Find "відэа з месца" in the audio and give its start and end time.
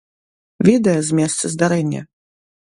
0.69-1.53